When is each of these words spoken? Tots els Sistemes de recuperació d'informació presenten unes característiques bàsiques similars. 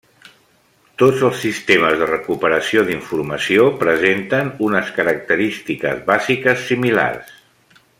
Tots 1.01 1.25
els 1.27 1.41
Sistemes 1.41 1.99
de 1.99 2.07
recuperació 2.13 2.85
d'informació 2.89 3.69
presenten 3.85 4.53
unes 4.71 4.93
característiques 4.99 6.05
bàsiques 6.13 6.69
similars. 6.73 7.35